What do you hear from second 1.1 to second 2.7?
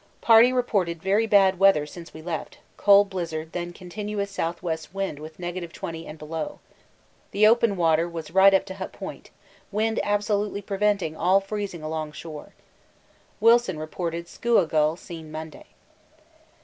bad weather since we left,